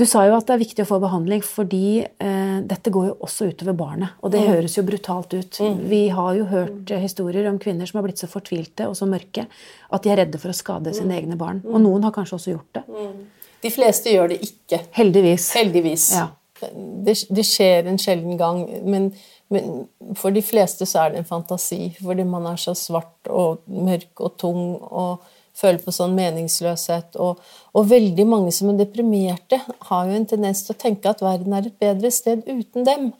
Du 0.00 0.06
sa 0.08 0.24
jo 0.24 0.38
at 0.38 0.48
det 0.48 0.56
er 0.56 0.62
viktig 0.64 0.86
å 0.86 0.88
få 0.88 1.02
behandling 1.04 1.44
fordi 1.44 2.00
eh, 2.00 2.56
dette 2.64 2.94
går 2.96 3.10
jo 3.10 3.20
også 3.28 3.52
utover 3.52 3.76
barnet. 3.76 4.16
Og 4.24 4.32
det 4.32 4.40
mm. 4.46 4.50
høres 4.54 4.80
jo 4.80 4.88
brutalt 4.88 5.36
ut. 5.36 5.60
Mm. 5.60 5.86
Vi 5.92 6.02
har 6.16 6.34
jo 6.40 6.50
hørt 6.56 6.88
eh, 6.96 7.04
historier 7.04 7.52
om 7.52 7.60
kvinner 7.60 7.84
som 7.84 8.00
har 8.00 8.08
blitt 8.08 8.24
så 8.24 8.32
fortvilte 8.32 8.88
og 8.88 8.96
så 8.96 9.12
mørke 9.12 9.44
at 9.44 10.08
de 10.08 10.16
er 10.16 10.22
redde 10.24 10.40
for 10.40 10.56
å 10.56 10.56
skade 10.56 10.96
sine 10.96 11.12
mm. 11.12 11.18
egne 11.20 11.36
barn. 11.36 11.60
Og 11.68 11.76
mm. 11.76 11.84
noen 11.84 12.08
har 12.08 12.16
kanskje 12.16 12.40
også 12.40 12.56
gjort 12.56 12.80
det. 12.80 12.88
Mm. 12.88 13.50
De 13.60 13.76
fleste 13.76 14.16
gjør 14.16 14.32
det 14.32 14.46
ikke. 14.48 14.86
Heldigvis. 14.96 15.52
Heldigvis. 15.60 16.14
Ja 16.16 16.30
det, 16.70 17.16
det, 17.28 17.44
skjer 17.46 17.88
en 17.90 18.00
sjelden 18.00 18.38
gang, 18.40 18.64
men, 18.88 19.10
men, 19.52 19.84
for 20.18 20.34
de 20.34 20.42
fleste 20.44 20.86
så 20.88 21.04
er 21.04 21.12
det 21.12 21.22
en 21.22 21.28
fantasi. 21.28 21.92
Fordi 22.00 22.26
man 22.28 22.46
er 22.50 22.60
så 22.60 22.74
svart 22.78 23.30
og 23.30 23.62
mørk 23.66 24.22
og 24.22 24.36
tung 24.40 24.64
og 24.80 25.24
føler 25.56 25.82
på 25.82 25.92
sånn 25.94 26.16
meningsløshet. 26.16 27.18
Og, 27.20 27.42
og, 27.72 27.90
veldig 27.90 28.26
mange 28.28 28.54
som 28.54 28.72
er 28.72 28.80
deprimerte, 28.80 29.60
har 29.88 30.08
jo 30.08 30.16
en 30.16 30.28
tendens 30.28 30.64
til 30.66 30.76
å 30.76 30.80
tenke 30.80 31.12
at 31.12 31.22
verden 31.24 31.54
er 31.56 31.68
et 31.68 31.78
bedre 31.82 32.12
sted 32.14 32.44
uten 32.48 32.88
dem. 32.88 33.12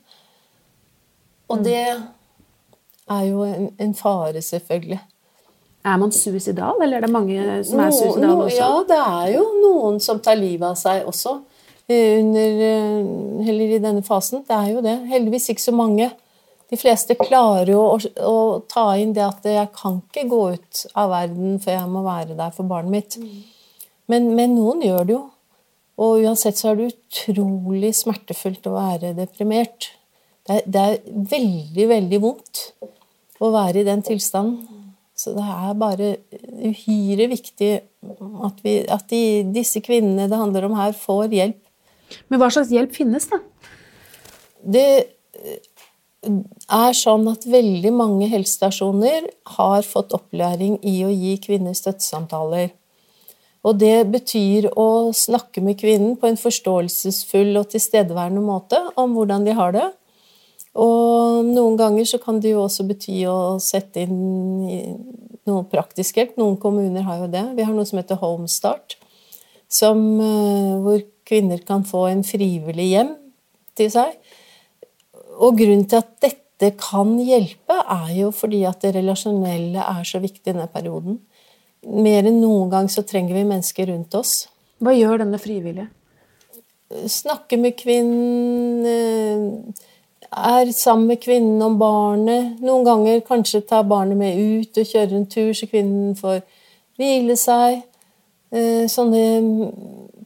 Og 1.53 1.61
mm. 1.61 1.65
det 1.67 1.81
er 1.83 3.25
jo 3.29 3.47
en, 3.47 3.73
en 3.83 3.97
fare, 3.99 4.43
selvfølgelig. 4.43 5.01
Er 5.83 5.97
man 5.99 6.13
suicidal, 6.15 6.79
eller 6.83 6.97
er 6.97 7.07
det 7.07 7.11
mange 7.11 7.39
som 7.67 7.81
er 7.83 7.91
suicidale 7.91 8.45
også? 8.45 8.59
Ja, 8.61 8.75
det 8.87 8.99
er 9.03 9.33
jo 9.35 9.47
noen 9.59 9.99
som 10.01 10.21
tar 10.23 10.39
livet 10.39 10.69
av 10.69 10.79
seg 10.79 11.09
også. 11.11 11.41
Eh, 11.91 12.19
under, 12.21 12.61
Heller 13.47 13.77
i 13.77 13.81
denne 13.83 14.03
fasen. 14.07 14.45
Det 14.49 14.57
er 14.57 14.75
jo 14.75 14.83
det. 14.85 14.97
Heldigvis 15.11 15.51
ikke 15.53 15.65
så 15.65 15.75
mange. 15.77 16.11
De 16.73 16.79
fleste 16.81 17.17
klarer 17.19 17.75
jo 17.75 17.81
å, 17.85 17.97
å, 18.25 18.37
ta 18.71 18.87
inn 18.97 19.12
det 19.12 19.25
at 19.27 19.45
jeg 19.45 19.69
kan 19.77 19.99
ikke 20.01 20.29
gå 20.31 20.41
ut 20.55 20.85
av 20.97 21.11
verden, 21.12 21.59
for 21.61 21.75
jeg 21.75 21.91
må 21.93 22.05
være 22.07 22.37
der 22.39 22.55
for 22.55 22.69
barnet 22.71 22.95
mitt. 22.95 23.19
Men, 24.09 24.31
men 24.39 24.55
noen 24.57 24.81
gjør 24.87 25.09
det 25.09 25.17
jo. 25.19 25.23
Og 26.03 26.25
uansett 26.25 26.57
så 26.57 26.71
er 26.71 26.79
det 26.79 26.93
utrolig 26.95 27.93
smertefullt 27.95 28.65
å 28.71 28.77
være 28.79 29.12
deprimert. 29.19 29.91
Det 30.49 30.57
er, 30.57 30.65
det 30.65 30.85
er 30.87 31.27
veldig, 31.35 31.89
veldig 31.91 32.23
vondt 32.23 32.62
å 33.43 33.51
være 33.53 33.83
i 33.83 33.87
den 33.87 34.01
tilstanden. 34.07 34.81
Så 35.12 35.35
det 35.37 35.45
er 35.45 35.77
bare 35.79 36.15
uhyre 36.41 37.29
viktig 37.31 37.71
at, 37.77 38.62
vi, 38.65 38.79
at 38.91 39.05
de, 39.12 39.21
disse 39.55 39.83
kvinnene 39.85 40.27
det 40.31 40.41
handler 40.41 40.67
om 40.67 40.75
her, 40.81 40.97
får 40.97 41.37
hjelp 41.37 41.61
men 42.28 42.40
hva 42.40 42.50
slags 42.52 42.73
hjelp 42.73 42.95
finnes, 42.97 43.28
da? 43.31 43.40
Det 44.62 44.87
er 46.23 46.95
sånn 46.95 47.26
at 47.33 47.49
veldig 47.50 47.90
mange 47.95 48.28
helsestasjoner 48.31 49.26
har 49.57 49.83
fått 49.87 50.14
opplæring 50.14 50.78
i 50.87 51.00
å 51.07 51.11
gi 51.11 51.35
kvinner 51.42 51.75
støttesamtaler. 51.75 52.71
Og 53.66 53.78
det 53.78 54.04
betyr 54.11 54.69
å 54.78 55.12
snakke 55.14 55.62
med 55.62 55.78
kvinnen 55.78 56.14
på 56.19 56.31
en 56.31 56.38
forståelsesfull 56.38 57.59
og 57.59 57.69
tilstedeværende 57.75 58.42
måte 58.42 58.78
om 58.99 59.14
hvordan 59.16 59.47
de 59.47 59.54
har 59.59 59.75
det. 59.75 59.88
Og 60.73 61.45
noen 61.47 61.76
ganger 61.78 62.07
så 62.09 62.19
kan 62.23 62.40
det 62.42 62.54
jo 62.54 62.64
også 62.64 62.87
bety 62.88 63.23
å 63.28 63.59
sette 63.62 64.07
inn 64.07 64.16
noe 65.47 65.66
praktisk 65.71 66.19
hjelp. 66.19 66.38
Noen 66.40 66.57
kommuner 66.62 67.07
har 67.07 67.23
jo 67.23 67.31
det. 67.31 67.45
Vi 67.59 67.66
har 67.66 67.75
noe 67.76 67.87
som 67.87 68.00
heter 68.00 68.19
Homestart, 68.23 68.97
som, 69.69 69.99
eh, 70.21 70.78
hvor 70.83 71.02
kvinner 71.33 71.65
kan 71.65 71.85
få 71.89 72.07
en 72.11 72.23
frivillig 72.27 72.91
hjem 72.93 73.17
til 73.79 73.91
seg. 73.93 74.17
Og 75.41 75.57
grunnen 75.57 75.89
til 75.89 76.03
at 76.03 76.12
dette 76.21 76.75
kan 76.79 77.17
hjelpe, 77.19 77.79
er 77.81 78.12
jo 78.21 78.31
fordi 78.37 78.62
at 78.69 78.85
det 78.85 78.95
relasjonelle 78.99 79.81
er 79.81 80.05
så 80.07 80.21
viktig 80.23 80.45
i 80.45 80.53
denne 80.53 80.69
perioden. 80.71 81.19
Mer 81.83 82.29
enn 82.29 82.39
noen 82.39 82.71
gang 82.71 82.91
så 82.93 83.03
trenger 83.03 83.35
vi 83.35 83.49
mennesker 83.49 83.89
rundt 83.91 84.15
oss. 84.15 84.45
Hva 84.83 84.93
gjør 84.95 85.25
denne 85.25 85.41
frivillige? 85.43 85.89
Snakke 87.09 87.57
med 87.57 87.75
kvinnen, 87.81 88.85
er 90.33 90.73
sammen 90.77 91.07
med 91.07 91.21
kvinnen 91.23 91.62
om 91.65 91.79
barnet. 91.81 92.61
Noen 92.61 92.85
ganger 92.87 93.25
kanskje 93.27 93.65
ta 93.69 93.83
barnet 93.83 94.21
med 94.21 94.37
ut 94.37 94.79
og 94.79 94.89
kjøre 94.93 95.17
en 95.17 95.27
tur, 95.27 95.53
så 95.57 95.67
kvinnen 95.71 96.15
får 96.19 96.43
hvile 97.01 97.37
seg. 97.41 97.83
Eh, 98.53 98.85
sånne 98.93 99.25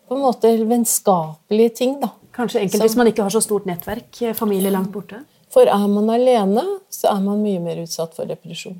på 0.08 0.16
en 0.16 0.22
måte 0.22 0.52
vennskapelige 0.66 1.74
ting, 1.82 1.96
da. 2.02 2.12
Kanskje 2.36 2.62
enkelt 2.64 2.84
hvis 2.84 2.98
man 2.98 3.10
ikke 3.10 3.24
har 3.26 3.32
så 3.32 3.42
stort 3.44 3.66
nettverk, 3.68 4.10
eh, 4.22 4.36
familie 4.36 4.70
langt 4.70 4.92
borte? 4.94 5.22
For 5.52 5.68
er 5.70 5.88
man 5.88 6.10
alene, 6.12 6.64
så 6.92 7.14
er 7.14 7.20
man 7.24 7.42
mye 7.42 7.62
mer 7.62 7.80
utsatt 7.80 8.16
for 8.16 8.28
depresjon. 8.28 8.76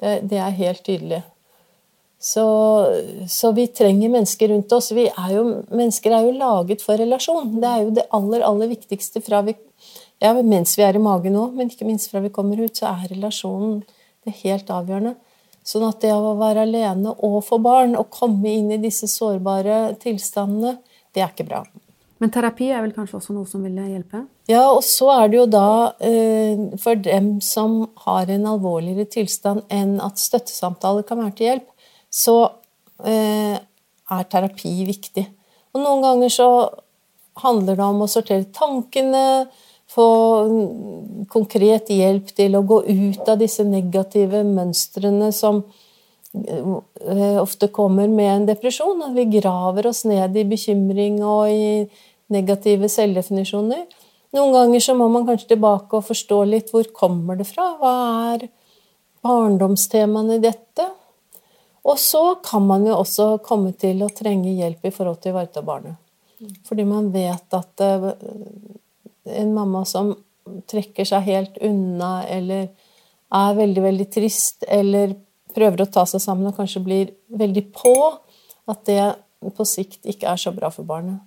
Det, 0.00 0.20
det 0.30 0.38
er 0.38 0.58
helt 0.58 0.84
tydelig. 0.86 1.22
Så, 2.22 2.44
så, 3.26 3.50
vi 3.56 3.66
trenger 3.74 4.12
mennesker 4.12 4.52
rundt 4.52 4.72
oss. 4.72 4.92
Vi 4.94 5.08
er 5.10 5.32
jo, 5.34 5.42
mennesker 5.74 6.14
er 6.14 6.28
jo 6.28 6.36
laget 6.38 6.84
for 6.84 7.00
relasjon. 7.00 7.56
Det 7.58 7.66
er 7.66 7.80
jo 7.82 7.94
det 7.96 8.04
aller, 8.14 8.44
aller 8.46 8.70
viktigste 8.70 9.24
fra 9.24 9.40
vi 9.42 9.56
ja, 10.22 10.30
mens 10.38 10.76
vi 10.78 10.84
er 10.86 10.94
i 10.94 11.02
magen 11.02 11.34
nå, 11.34 11.48
men 11.56 11.70
ikke 11.72 11.86
minst 11.88 12.12
fra 12.12 12.22
vi 12.22 12.30
kommer 12.30 12.60
ut, 12.62 12.76
så 12.78 12.92
er 12.92 13.10
relasjonen 13.10 13.80
det 14.22 14.36
helt 14.44 14.68
avgjørende. 14.70 15.16
Sånn 15.62 15.84
at 15.86 16.00
det 16.02 16.10
å 16.14 16.34
være 16.40 16.64
alene 16.66 17.14
og 17.22 17.38
få 17.46 17.60
barn, 17.62 17.94
og 17.98 18.10
komme 18.10 18.50
inn 18.50 18.72
i 18.74 18.80
disse 18.82 19.06
sårbare 19.10 19.94
tilstandene, 20.02 20.76
det 21.14 21.22
er 21.22 21.30
ikke 21.30 21.46
bra. 21.46 21.62
Men 22.22 22.30
terapi 22.30 22.68
er 22.70 22.84
vel 22.84 22.94
kanskje 22.94 23.18
også 23.18 23.34
noe 23.34 23.48
som 23.50 23.64
vil 23.66 23.78
hjelpe? 23.82 24.24
Ja, 24.50 24.68
og 24.70 24.84
så 24.86 25.08
er 25.14 25.30
det 25.30 25.38
jo 25.40 25.46
da 25.50 25.70
eh, 26.02 26.60
for 26.82 26.98
dem 27.02 27.34
som 27.42 27.80
har 28.04 28.30
en 28.30 28.46
alvorligere 28.46 29.08
tilstand 29.10 29.64
enn 29.74 29.96
at 30.02 30.22
støttesamtaler 30.22 31.06
kan 31.06 31.18
være 31.18 31.34
til 31.38 31.48
hjelp, 31.48 31.68
så 32.14 32.36
eh, 33.02 33.58
er 33.58 34.30
terapi 34.30 34.74
viktig. 34.86 35.26
Og 35.74 35.82
noen 35.82 36.04
ganger 36.04 36.30
så 36.30 36.48
handler 37.42 37.78
det 37.78 37.88
om 37.88 38.04
å 38.04 38.10
sortere 38.10 38.50
tankene, 38.54 39.24
få 39.92 40.08
konkret 41.32 41.90
hjelp 41.92 42.32
til 42.36 42.56
å 42.56 42.64
gå 42.66 42.82
ut 42.86 43.28
av 43.28 43.40
disse 43.40 43.64
negative 43.66 44.42
mønstrene 44.48 45.30
som 45.36 45.62
eh, 46.32 47.36
ofte 47.40 47.68
kommer 47.74 48.08
med 48.08 48.30
en 48.32 48.48
depresjon. 48.52 49.02
At 49.04 49.16
vi 49.16 49.28
graver 49.38 49.90
oss 49.90 50.04
ned 50.08 50.36
i 50.36 50.46
bekymring 50.48 51.20
og 51.24 51.52
i 51.52 51.66
negative 52.32 52.88
selvdefinisjoner. 52.92 53.84
Noen 54.32 54.56
ganger 54.56 54.80
så 54.80 54.96
må 54.96 55.10
man 55.12 55.26
kanskje 55.28 55.52
tilbake 55.52 55.98
og 55.98 56.08
forstå 56.08 56.40
litt 56.48 56.72
hvor 56.72 56.88
kommer 56.96 57.36
det 57.36 57.48
fra? 57.50 57.74
Hva 57.80 57.94
er 58.32 58.46
barndomstemaene 59.22 60.38
i 60.38 60.44
dette? 60.44 60.88
Og 61.82 61.98
så 61.98 62.22
kan 62.44 62.64
man 62.64 62.86
jo 62.86 62.96
også 63.02 63.34
komme 63.44 63.74
til 63.76 64.04
å 64.06 64.12
trenge 64.14 64.54
hjelp 64.54 64.86
i 64.86 64.94
forhold 64.94 65.20
til 65.20 65.32
å 65.32 65.36
ivareta 65.36 65.64
barnet. 65.66 65.98
Fordi 66.66 66.86
man 66.86 67.10
vet 67.14 67.54
at 67.54 67.82
eh, 67.84 68.06
en 69.28 69.52
mamma 69.54 69.84
som 69.88 70.14
trekker 70.70 71.06
seg 71.06 71.26
helt 71.28 71.58
unna, 71.62 72.22
eller 72.26 72.70
er 73.32 73.58
veldig, 73.58 73.82
veldig 73.82 74.08
trist, 74.12 74.64
eller 74.68 75.14
prøver 75.54 75.84
å 75.84 75.90
ta 75.92 76.04
seg 76.08 76.22
sammen 76.24 76.50
og 76.50 76.56
kanskje 76.56 76.82
blir 76.84 77.12
veldig 77.38 77.66
på, 77.76 77.94
at 78.70 78.82
det 78.88 79.02
på 79.42 79.66
sikt 79.66 80.06
ikke 80.08 80.30
er 80.30 80.40
så 80.40 80.52
bra 80.54 80.70
for 80.72 80.86
barnet. 80.88 81.20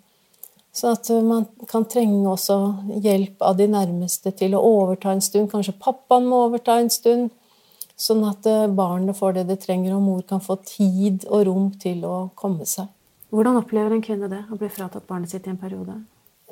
Så 0.76 0.92
at 0.92 1.08
man 1.24 1.46
kan 1.72 1.86
trenge 1.88 2.28
også 2.28 2.58
hjelp 3.04 3.44
av 3.48 3.56
de 3.56 3.68
nærmeste 3.72 4.34
til 4.36 4.58
å 4.58 4.64
overta 4.64 5.14
en 5.16 5.24
stund. 5.24 5.48
Kanskje 5.52 5.78
pappaen 5.80 6.28
må 6.28 6.42
overta 6.50 6.76
en 6.82 6.92
stund. 6.92 7.30
Sånn 7.96 8.26
at 8.28 8.44
eh, 8.52 8.66
barnet 8.76 9.16
får 9.16 9.38
det 9.38 9.46
det 9.48 9.62
trenger, 9.64 9.94
og 9.96 10.04
mor 10.04 10.26
kan 10.28 10.42
få 10.44 10.58
tid 10.68 11.24
og 11.30 11.46
rom 11.48 11.70
til 11.80 12.04
å 12.04 12.18
komme 12.36 12.68
seg. 12.68 12.90
Hvordan 13.32 13.62
opplever 13.62 13.96
en 13.96 14.04
kvinne 14.04 14.28
det, 14.32 14.42
å 14.52 14.60
bli 14.60 14.68
fratatt 14.68 15.08
barnet 15.08 15.32
sitt 15.32 15.48
i 15.48 15.54
en 15.54 15.62
periode? 15.62 15.96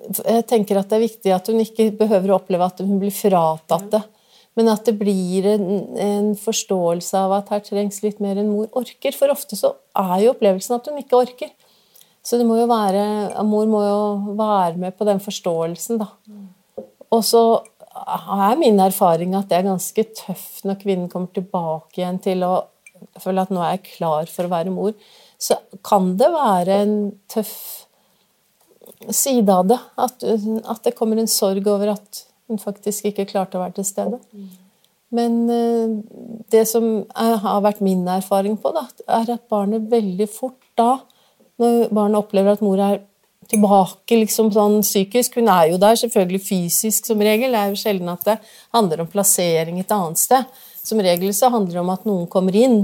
Jeg 0.02 0.46
tenker 0.50 0.80
at 0.80 0.90
det 0.90 0.98
er 0.98 1.06
viktig 1.06 1.34
at 1.36 1.50
hun 1.52 1.62
ikke 1.64 1.92
behøver 2.00 2.34
å 2.34 2.40
oppleve 2.40 2.68
at 2.68 2.82
hun 2.84 3.00
blir 3.02 3.14
fratatt 3.14 3.90
det. 3.94 4.04
Men 4.58 4.70
at 4.70 4.86
det 4.86 4.94
blir 5.00 5.48
en, 5.50 5.68
en, 5.98 6.34
forståelse 6.38 7.18
av 7.18 7.32
at 7.40 7.50
her 7.54 7.62
trengs 7.66 8.04
litt 8.04 8.20
mer 8.22 8.38
enn 8.38 8.52
mor 8.54 8.68
orker. 8.78 9.16
For 9.18 9.34
ofte 9.34 9.58
så 9.58 9.74
er 9.98 10.18
jo 10.22 10.34
opplevelsen 10.36 10.76
at 10.78 10.90
hun 10.90 11.00
ikke 11.02 11.22
orker. 11.24 11.54
Så 12.24 12.38
det 12.40 12.46
må 12.48 12.60
jo 12.60 12.68
være, 12.70 13.04
mor 13.50 13.66
må 13.68 13.82
jo 13.84 14.36
være 14.38 14.78
med 14.80 14.96
på 14.96 15.08
den 15.10 15.20
forståelsen, 15.24 16.04
da. 16.04 16.12
Og 17.14 17.24
så 17.26 17.42
er 17.94 18.60
min 18.62 18.80
erfaring 18.82 19.36
at 19.38 19.50
det 19.50 19.60
er 19.60 19.68
ganske 19.68 20.06
tøft 20.18 20.64
når 20.66 20.80
kvinnen 20.82 21.10
kommer 21.12 21.34
tilbake 21.36 22.00
igjen 22.00 22.22
til 22.24 22.46
å 22.48 22.54
føle 23.22 23.44
at 23.44 23.52
nå 23.54 23.62
er 23.62 23.76
jeg 23.76 23.98
klar 23.98 24.30
for 24.32 24.48
å 24.48 24.54
være 24.54 24.74
mor. 24.74 24.94
Så 25.42 25.58
kan 25.86 26.14
det 26.18 26.30
være 26.34 26.80
en 26.86 26.96
tøff 27.32 27.83
side 29.12 29.54
av 29.54 29.68
det. 29.72 29.80
At, 29.98 30.24
at, 30.24 30.84
det 30.86 30.96
kommer 30.98 31.20
en 31.20 31.30
sorg 31.32 31.68
over 31.68 31.96
at 31.96 32.26
hun 32.50 32.60
faktisk 32.62 33.10
ikke 33.10 33.28
klarte 33.30 33.58
å 33.58 33.64
være 33.64 33.80
til 33.80 33.88
stede. 33.88 34.20
Men 35.14 35.40
eh, 35.54 35.96
det 36.54 36.66
som 36.70 37.06
har 37.14 37.64
vært 37.66 37.84
min 37.86 38.06
erfaring 38.10 38.58
på, 38.60 38.74
da, 38.76 38.88
er 39.20 39.36
at 39.36 39.50
barnet 39.52 39.90
veldig 39.92 40.30
fort 40.32 40.62
da, 40.80 40.98
når 41.62 41.90
barnet 41.94 42.24
opplever 42.24 42.56
at 42.56 42.64
mor 42.66 42.82
er 42.82 43.02
tilbake 43.52 44.18
liksom 44.18 44.52
sånn 44.56 44.80
psykisk 44.86 45.38
Hun 45.38 45.50
er 45.52 45.74
jo 45.74 45.80
der 45.82 45.98
selvfølgelig 46.00 46.42
fysisk 46.46 47.10
som 47.10 47.22
regel. 47.22 47.54
Det 47.54 47.62
er 47.62 47.74
jo 47.74 47.80
sjelden 47.80 48.12
at 48.14 48.26
det 48.28 48.38
handler 48.76 49.04
om 49.04 49.12
plassering 49.12 49.80
et 49.82 49.94
annet 49.94 50.22
sted. 50.22 50.48
Som 50.84 51.02
regel 51.04 51.34
så 51.36 51.52
handler 51.52 51.78
det 51.78 51.84
om 51.84 51.94
at 51.94 52.08
noen 52.08 52.28
kommer 52.32 52.56
inn 52.58 52.82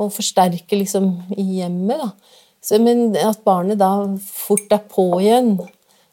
og 0.00 0.12
forsterker 0.14 0.80
liksom 0.80 1.12
i 1.36 1.46
hjemmet. 1.60 2.00
da. 2.00 2.10
Så, 2.60 2.76
men 2.82 3.14
at 3.16 3.40
barnet 3.46 3.80
da 3.80 3.90
fort 4.20 4.72
er 4.74 4.82
på 4.90 5.06
igjen, 5.22 5.54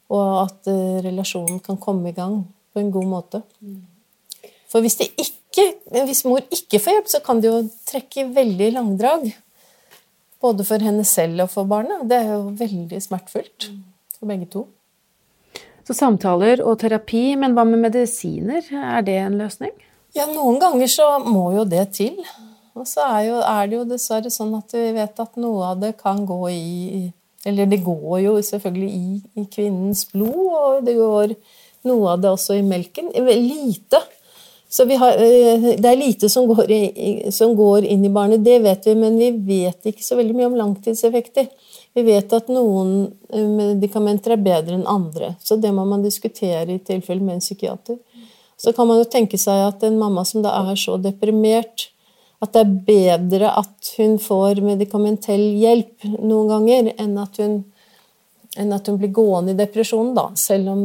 og 0.08 0.28
at 0.46 0.70
uh, 0.70 1.00
relasjonen 1.04 1.60
kan 1.64 1.76
komme 1.80 2.08
i 2.08 2.16
gang 2.16 2.40
på 2.72 2.80
en 2.80 2.92
god 2.94 3.10
måte. 3.10 3.42
For 4.68 4.84
hvis, 4.84 4.96
ikke, 5.00 5.66
hvis 5.92 6.24
mor 6.28 6.40
ikke 6.52 6.80
får 6.80 6.96
hjelp, 6.96 7.12
så 7.12 7.20
kan 7.24 7.42
det 7.42 7.50
jo 7.50 7.60
trekke 7.88 8.28
veldig 8.36 8.72
langdrag. 8.78 9.28
Både 10.40 10.64
for 10.64 10.80
henne 10.84 11.04
selv 11.08 11.44
og 11.44 11.52
for 11.52 11.68
barnet. 11.68 12.04
Det 12.08 12.20
er 12.20 12.34
jo 12.36 12.52
veldig 12.56 13.00
smertefullt 13.02 13.70
for 14.16 14.30
begge 14.30 14.48
to. 14.52 14.66
Så 15.88 15.96
samtaler 15.96 16.60
og 16.60 16.76
terapi, 16.82 17.32
men 17.40 17.54
hva 17.56 17.64
med 17.64 17.80
medisiner? 17.86 18.64
Er 18.76 19.04
det 19.06 19.16
en 19.22 19.38
løsning? 19.40 19.72
Ja, 20.16 20.26
noen 20.28 20.60
ganger 20.60 20.90
så 20.90 21.06
må 21.24 21.50
jo 21.56 21.64
det 21.68 21.86
til. 21.96 22.18
Og 22.78 22.86
så 22.86 23.04
er, 23.04 23.22
jo, 23.28 23.38
er, 23.42 23.68
det 23.68 23.78
jo 23.78 23.86
dessverre 23.88 24.30
sånn 24.32 24.54
at 24.58 24.74
vi 24.76 24.90
vet 24.96 25.22
at 25.24 25.40
noe 25.40 25.72
av 25.72 25.80
det 25.82 25.96
kan 26.00 26.24
gå 26.28 26.42
i 26.52 27.08
Eller 27.46 27.68
det 27.70 27.80
går 27.84 28.20
jo 28.24 28.36
selvfølgelig 28.42 28.90
i, 28.94 29.18
i 29.40 29.44
kvinnens 29.50 30.04
blod, 30.12 30.46
og 30.58 30.86
det 30.86 30.96
går 30.98 31.34
noe 31.88 32.14
av 32.14 32.22
det 32.22 32.32
også 32.34 32.56
i 32.58 32.64
melken. 32.66 33.12
Lite. 33.14 34.00
Så 34.68 34.84
har, 35.00 35.12
eh, 35.12 35.76
det 35.80 35.88
er 35.88 35.96
lite 35.96 36.28
som 36.28 36.46
går, 36.46 36.70
i, 36.70 37.30
som 37.32 37.54
går, 37.56 37.84
inn 37.84 38.04
i 38.04 38.12
barnet, 38.12 38.44
det 38.44 38.58
vet 38.60 38.86
vi, 38.86 38.94
men 38.94 39.16
vi 39.16 39.30
vet 39.32 39.86
ikke 39.88 40.04
så 40.04 40.18
veldig 40.18 40.36
mye 40.36 40.50
om 40.50 40.58
langtidseffekter. 40.58 41.48
Vi 41.96 42.04
vet 42.04 42.34
at 42.36 42.50
noen 42.52 43.06
eh, 43.32 43.46
medikamenter 43.48 44.36
er 44.36 44.42
bedre 44.44 44.76
enn 44.76 44.84
andre, 44.86 45.32
så 45.40 45.56
det 45.56 45.72
må 45.72 45.86
man 45.88 46.04
diskutere 46.04 46.74
i 46.74 46.82
tilfelle 46.84 47.24
med 47.24 47.38
en 47.38 47.46
psykiater. 47.46 47.96
Så 48.60 48.74
kan 48.76 48.90
man 48.90 49.00
jo 49.00 49.08
tenke 49.08 49.38
seg 49.40 49.62
at 49.70 49.86
en 49.86 49.96
mamma 50.00 50.26
som 50.28 50.44
da 50.44 50.52
er 50.66 50.76
så 50.76 50.98
deprimert, 51.00 51.88
at 52.44 52.54
det 52.54 52.62
er 52.62 52.76
bedre 52.86 53.50
at 53.58 53.92
hun 53.98 54.18
får 54.22 54.60
medikamentell 54.62 55.42
hjelp 55.58 56.06
noen 56.18 56.52
ganger, 56.52 56.92
enn 57.02 57.16
at 57.18 57.40
hun, 57.42 57.56
enn 58.58 58.74
at 58.74 58.86
hun 58.90 59.00
blir 59.00 59.10
gående 59.14 59.54
i 59.54 59.58
depresjonen, 59.58 60.14
da, 60.14 60.28
selv 60.38 60.70
om 60.74 60.84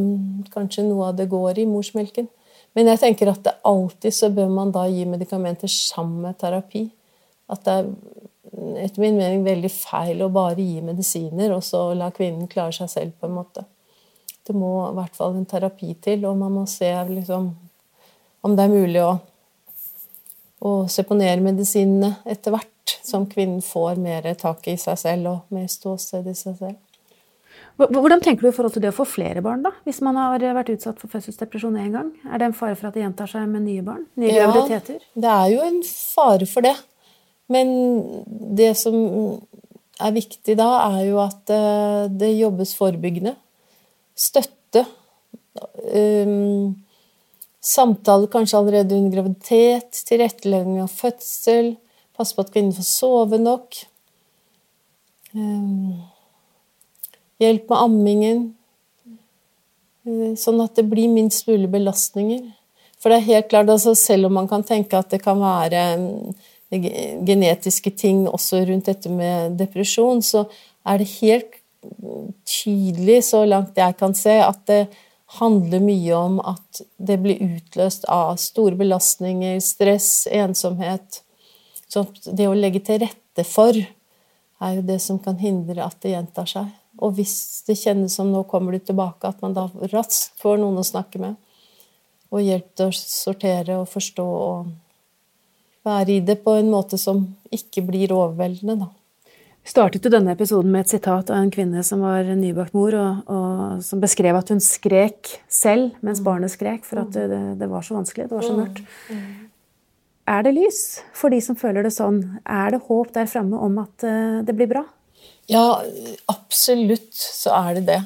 kanskje 0.53 0.87
noe 0.87 1.11
av 1.11 1.19
det 1.19 1.29
går 1.31 1.61
i 1.61 1.67
morsmelken. 1.69 2.29
Men 2.73 2.89
jeg 2.89 3.03
tenker 3.03 3.29
at 3.29 3.43
det 3.45 3.59
alltid 3.69 4.15
så 4.17 4.31
bør 4.33 4.49
man 4.49 4.73
da 4.73 4.87
gi 4.89 5.05
medikamenter 5.05 5.69
sammen 5.69 6.25
med 6.25 6.39
terapi. 6.41 6.87
At 7.53 7.67
det 7.67 7.75
er 7.75 7.91
etter 8.53 9.01
min 9.01 9.17
mening 9.17 9.43
veldig 9.45 9.69
feil 9.73 10.21
å 10.21 10.31
bare 10.33 10.61
gi 10.61 10.81
medisiner 10.85 11.53
og 11.55 11.63
så 11.65 11.87
la 11.97 12.11
kvinnen 12.13 12.49
klare 12.49 12.75
seg 12.75 12.89
selv. 12.91 13.13
på 13.19 13.27
en 13.27 13.37
måte. 13.37 13.65
Det 14.45 14.55
må 14.55 14.71
i 14.89 14.95
hvert 14.97 15.15
fall 15.15 15.37
en 15.37 15.45
terapi 15.45 15.93
til, 16.01 16.25
og 16.27 16.37
man 16.37 16.51
må 16.51 16.65
se 16.67 16.89
liksom, 17.09 17.53
om 18.43 18.55
det 18.55 18.63
er 18.63 18.73
mulig 18.73 19.01
å 19.01 19.13
og 20.63 20.87
seponere 20.91 21.43
medisinene 21.43 22.15
etter 22.29 22.55
hvert, 22.55 22.95
som 23.03 23.27
kvinnen 23.29 23.61
får 23.63 23.99
mer 24.01 24.27
tak 24.39 24.67
i 24.71 24.77
seg 24.79 24.99
selv 24.99 25.29
og 25.31 25.55
mer 25.55 25.69
ståsted 25.71 26.27
i 26.29 26.35
seg 26.37 26.57
selv. 26.59 26.79
Hvordan 27.77 28.21
tenker 28.21 28.45
du 28.45 28.51
i 28.51 28.53
forhold 28.53 28.75
til 28.75 28.83
det 28.83 28.91
å 28.91 28.95
få 28.95 29.05
flere 29.09 29.41
barn, 29.41 29.63
da? 29.65 29.71
Hvis 29.87 29.99
man 30.05 30.17
har 30.19 30.43
vært 30.55 30.69
utsatt 30.75 30.99
for 31.01 31.09
fødselsdepresjon 31.09 31.79
én 31.81 31.95
gang? 31.95 32.11
Er 32.29 32.39
det 32.39 32.51
en 32.51 32.57
fare 32.57 32.77
for 32.77 32.89
at 32.89 32.97
det 32.97 33.01
gjentar 33.01 33.31
seg 33.31 33.47
med 33.49 33.65
nye 33.65 33.85
barn? 33.85 34.03
Nye 34.21 34.29
ja, 34.29 34.45
graviditeter? 34.45 35.01
Det 35.17 35.31
er 35.31 35.47
jo 35.55 35.63
en 35.65 35.79
fare 35.89 36.47
for 36.49 36.65
det. 36.65 36.75
Men 37.51 37.73
det 38.59 38.71
som 38.77 38.95
er 40.03 40.13
viktig 40.13 40.55
da, 40.59 40.69
er 40.93 41.07
jo 41.09 41.17
at 41.23 41.53
eh, 41.53 42.05
det 42.13 42.29
jobbes 42.37 42.75
forebyggende. 42.77 43.33
Støtte. 44.13 44.85
Um, 45.93 46.82
Samtale 47.63 48.27
kanskje 48.27 48.59
allerede 48.59 48.97
under 48.97 49.15
graviditet, 49.15 50.01
tilrettelegging 50.07 50.81
av 50.83 50.91
fødsel, 50.91 51.75
passe 52.17 52.35
på 52.35 52.43
at 52.43 52.51
kvinnen 52.51 52.75
får 52.75 52.87
sove 52.89 53.39
nok. 53.39 53.77
Um, 55.33 56.01
Hjelp 57.41 57.71
med 57.71 57.79
ammingen. 57.79 58.43
Eh, 60.07 60.33
sånn 60.39 60.61
at 60.63 60.75
det 60.77 60.85
blir 60.91 61.11
minst 61.11 61.47
mulig 61.47 61.69
belastninger. 61.71 62.43
For 63.01 63.11
det 63.11 63.19
er 63.19 63.29
helt 63.31 63.49
klart, 63.51 63.71
altså 63.71 63.95
selv 63.99 64.29
om 64.29 64.37
man 64.37 64.47
kan 64.47 64.63
tenke 64.67 64.99
at 64.99 65.09
det 65.11 65.19
kan 65.23 65.39
være 65.41 65.81
mm, 65.99 66.35
genetiske 67.27 67.91
ting 67.99 68.23
også 68.29 68.63
rundt 68.69 68.87
dette 68.87 69.11
med 69.11 69.57
depresjon, 69.59 70.21
så 70.23 70.45
er 70.87 71.01
det 71.01 71.09
helt 71.19 71.59
tydelig, 72.47 73.23
så 73.27 73.43
langt 73.47 73.77
jeg 73.77 73.97
kan 73.99 74.15
se, 74.15 74.37
at 74.39 74.61
det 74.69 74.85
handler 75.39 75.81
mye 75.81 76.13
om 76.17 76.39
at 76.45 76.81
det 76.97 77.17
blir 77.23 77.41
utløst 77.41 78.05
av 78.11 78.35
store 78.41 78.77
belastninger, 78.79 79.59
stress, 79.63 80.27
ensomhet. 80.31 81.21
Så 81.89 82.05
det 82.25 82.47
å 82.49 82.57
legge 82.57 82.83
til 82.85 83.01
rette 83.05 83.45
for 83.47 83.77
er 84.63 84.77
jo 84.77 84.85
det 84.85 84.99
som 85.03 85.19
kan 85.21 85.39
hindre 85.41 85.85
at 85.85 85.99
det 86.03 86.13
gjentar 86.13 86.49
seg. 86.49 86.69
Og 87.01 87.15
hvis 87.17 87.63
det 87.67 87.79
kjennes 87.79 88.13
som 88.13 88.29
nå 88.31 88.43
kommer 88.49 88.75
du 88.75 88.83
tilbake, 88.83 89.27
at 89.27 89.41
man 89.41 89.55
da 89.55 89.67
raskt 89.91 90.37
får 90.41 90.61
noen 90.61 90.79
å 90.81 90.85
snakke 90.85 91.21
med. 91.21 91.37
Og 92.33 92.41
hjelp 92.45 92.69
til 92.77 92.89
å 92.89 92.97
sortere 92.97 93.77
og 93.81 93.89
forstå 93.91 94.25
og 94.25 94.73
være 95.83 96.17
i 96.17 96.23
det 96.25 96.39
på 96.45 96.53
en 96.57 96.69
måte 96.71 96.97
som 97.01 97.25
ikke 97.53 97.83
blir 97.85 98.13
overveldende, 98.15 98.85
da. 98.85 99.02
Startet 99.63 100.03
jo 100.03 100.11
denne 100.11 100.33
episoden 100.35 100.73
med 100.73 100.83
et 100.83 100.91
sitat 100.91 101.29
av 101.31 101.39
en 101.39 101.51
kvinne 101.51 101.85
som 101.87 102.01
var 102.03 102.27
nybakt 102.35 102.73
mor, 102.75 102.95
og, 102.99 103.29
og 103.31 103.83
som 103.85 104.01
beskrev 104.03 104.35
at 104.35 104.51
hun 104.51 104.59
skrek 104.63 105.37
selv 105.47 105.93
mens 106.03 106.19
barnet 106.23 106.51
skrek, 106.51 106.83
for 106.83 107.05
at 107.05 107.15
det, 107.15 107.39
det 107.61 107.69
var 107.71 107.85
så 107.87 107.95
vanskelig. 107.95 108.27
Det 108.27 108.35
var 108.35 108.43
så 108.43 108.57
mørkt. 108.57 108.83
Er 110.33 110.43
det 110.43 110.53
lys 110.55 110.81
for 111.15 111.31
de 111.31 111.39
som 111.43 111.55
føler 111.59 111.87
det 111.87 111.93
sånn? 111.95 112.19
Er 112.43 112.75
det 112.75 112.83
håp 112.89 113.13
der 113.15 113.27
framme 113.31 113.59
om 113.59 113.79
at 113.81 114.03
eh, 114.07 114.41
det 114.47 114.55
blir 114.55 114.69
bra? 114.71 114.83
Ja, 115.51 115.83
absolutt 116.31 117.11
så 117.15 117.55
er 117.57 117.79
det 117.79 117.85
det. 117.87 118.01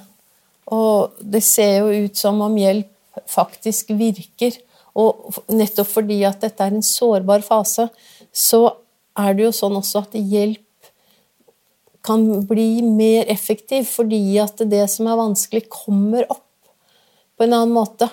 Og 0.74 1.18
det 1.22 1.44
ser 1.46 1.80
jo 1.82 2.06
ut 2.06 2.18
som 2.18 2.42
om 2.46 2.58
hjelp 2.58 2.90
faktisk 3.30 3.94
virker. 3.98 4.58
Og 4.98 5.38
nettopp 5.54 5.90
fordi 5.90 6.24
at 6.26 6.42
dette 6.42 6.66
er 6.66 6.74
en 6.74 6.86
sårbar 6.86 7.46
fase, 7.46 7.88
så 8.34 8.64
er 9.18 9.38
det 9.38 9.46
jo 9.46 9.54
sånn 9.56 9.78
også 9.78 10.06
at 10.06 10.18
hjelp 10.18 10.64
kan 12.08 12.24
bli 12.48 12.82
mer 12.88 13.28
effektiv 13.30 13.90
fordi 13.92 14.40
at 14.40 14.64
det 14.72 14.86
som 14.92 15.10
er 15.12 15.20
vanskelig, 15.20 15.68
kommer 15.70 16.26
opp 16.32 16.46
på 17.38 17.46
en 17.46 17.54
annen 17.54 17.76
måte. 17.76 18.10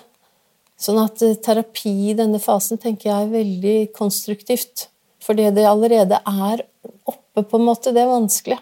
Sånn 0.81 0.99
at 1.01 1.23
eh, 1.25 1.37
terapi 1.41 1.95
i 2.11 2.17
denne 2.19 2.41
fasen 2.43 2.81
tenker 2.83 3.11
jeg 3.11 3.27
er 3.29 3.37
veldig 3.39 3.77
konstruktivt. 3.97 4.89
Fordi 5.25 5.49
det 5.57 5.65
allerede 5.65 6.19
er 6.21 6.65
oppe, 7.09 7.43
på 7.43 7.57
en 7.57 7.69
måte. 7.71 7.95
Det 7.95 8.03
er 8.03 8.11
vanskelig. 8.11 8.59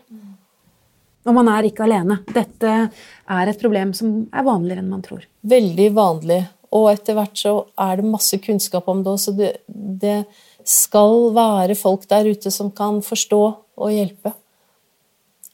Og 1.27 1.35
man 1.35 1.51
er 1.51 1.67
ikke 1.67 1.87
alene. 1.87 2.21
Dette 2.35 2.71
er 2.71 3.51
et 3.51 3.63
problem 3.63 3.93
som 3.97 4.25
er 4.31 4.47
vanligere 4.47 4.83
enn 4.83 4.93
man 4.93 5.03
tror. 5.03 5.25
Veldig 5.43 5.89
vanlig. 5.97 6.41
Og 6.73 6.89
etter 6.93 7.19
hvert 7.19 7.35
så 7.39 7.57
er 7.81 7.99
det 7.99 8.09
masse 8.09 8.39
kunnskap 8.43 8.87
om 8.89 9.03
det, 9.05 9.17
så 9.21 9.35
det, 9.37 9.51
det 9.67 10.23
skal 10.65 11.33
være 11.37 11.77
folk 11.77 12.07
der 12.11 12.31
ute 12.33 12.53
som 12.55 12.71
kan 12.75 13.03
forstå 13.05 13.43
og 13.43 13.93
hjelpe. 13.93 14.33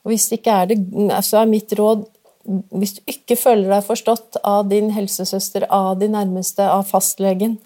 Og 0.08 0.14
hvis 0.14 0.30
ikke 0.32 0.54
er 0.62 0.70
det, 0.70 0.78
så 1.26 1.42
er 1.42 1.50
mitt 1.50 1.74
råd 1.76 2.06
hvis 2.48 2.94
du 2.96 3.00
ikke 3.12 3.36
føler 3.36 3.68
deg 3.68 3.84
forstått 3.84 4.38
av 4.46 4.70
din 4.70 4.88
helsesøster, 4.94 5.66
av 5.68 5.98
de 6.00 6.08
nærmeste, 6.08 6.64
av 6.64 6.86
fastlegen, 6.88 7.58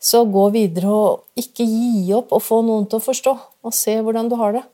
så 0.00 0.24
gå 0.28 0.46
videre 0.54 0.88
og 0.88 1.40
ikke 1.40 1.66
gi 1.68 2.08
opp 2.16 2.32
og 2.32 2.44
få 2.44 2.62
noen 2.64 2.88
til 2.88 3.00
å 3.00 3.04
forstå, 3.04 3.34
og 3.64 3.76
se 3.76 3.98
hvordan 4.00 4.32
du 4.32 4.38
har 4.40 4.56
det. 4.56 4.64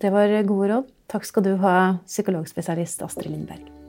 Det 0.00 0.10
var 0.14 0.34
gode 0.46 0.72
råd. 0.74 0.94
Takk 1.10 1.26
skal 1.26 1.46
du 1.46 1.52
ha, 1.62 1.76
psykologspesialist 2.06 3.02
Astrid 3.06 3.34
Lindberg. 3.34 3.79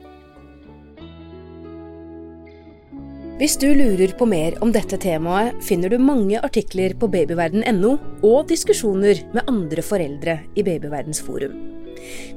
Hvis 3.41 3.56
du 3.58 3.71
lurer 3.73 4.12
på 4.13 4.27
mer 4.30 4.54
om 4.62 4.69
dette 4.69 4.99
temaet, 5.01 5.56
finner 5.65 5.89
du 5.89 5.95
mange 5.97 6.38
artikler 6.45 6.93
på 6.93 7.08
babyverden.no 7.10 7.95
og 8.21 8.43
diskusjoner 8.51 9.23
med 9.34 9.49
andre 9.49 9.82
foreldre 9.82 10.36
i 10.54 10.62
Babyverdens 10.67 11.23
forum. 11.25 11.56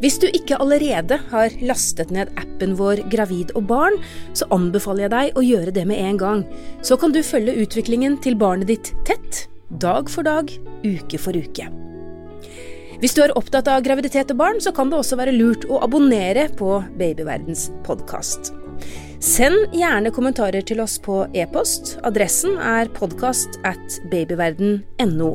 Hvis 0.01 0.17
du 0.23 0.25
ikke 0.31 0.57
allerede 0.65 1.19
har 1.29 1.59
lastet 1.61 2.09
ned 2.09 2.33
appen 2.41 2.73
vår 2.81 3.05
Gravid 3.13 3.53
og 3.53 3.69
barn, 3.69 4.01
så 4.33 4.49
anbefaler 4.57 5.05
jeg 5.05 5.13
deg 5.19 5.37
å 5.37 5.45
gjøre 5.45 5.77
det 5.77 5.85
med 5.93 6.01
en 6.09 6.23
gang. 6.25 6.43
Så 6.81 6.97
kan 6.97 7.13
du 7.13 7.21
følge 7.21 7.59
utviklingen 7.61 8.17
til 8.25 8.41
barnet 8.41 8.73
ditt 8.73 8.95
tett, 9.05 9.45
dag 9.69 10.09
for 10.09 10.25
dag, 10.25 10.49
uke 10.89 11.21
for 11.21 11.37
uke. 11.37 11.69
Hvis 13.05 13.13
du 13.13 13.27
er 13.29 13.37
opptatt 13.37 13.69
av 13.69 13.85
graviditet 13.85 14.33
og 14.33 14.41
barn, 14.41 14.65
så 14.65 14.73
kan 14.73 14.89
det 14.89 15.05
også 15.05 15.21
være 15.21 15.37
lurt 15.37 15.69
å 15.69 15.85
abonnere 15.85 16.49
på 16.57 16.79
Babyverdens 16.97 17.69
podkast. 17.85 18.55
Send 19.25 19.71
gjerne 19.73 20.11
kommentarer 20.13 20.61
til 20.69 20.83
oss 20.85 20.99
på 21.01 21.23
e-post. 21.33 21.95
Adressen 22.05 22.59
er 22.61 22.91
podkast 22.93 23.57
at 23.65 23.95
babyverden.no. 24.13 25.31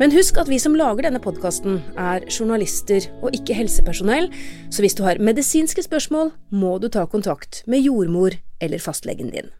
Men 0.00 0.14
husk 0.16 0.40
at 0.42 0.50
vi 0.50 0.58
som 0.58 0.74
lager 0.74 1.06
denne 1.06 1.20
podkasten, 1.22 1.78
er 1.94 2.26
journalister 2.26 3.06
og 3.20 3.30
ikke 3.38 3.54
helsepersonell, 3.54 4.26
så 4.74 4.82
hvis 4.82 4.98
du 4.98 5.04
har 5.06 5.22
medisinske 5.22 5.84
spørsmål, 5.86 6.32
må 6.50 6.80
du 6.82 6.88
ta 6.90 7.04
kontakt 7.06 7.62
med 7.70 7.86
jordmor 7.86 8.34
eller 8.58 8.82
fastlegen 8.82 9.30
din. 9.30 9.54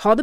Ha 0.00 0.14
det 0.16 0.22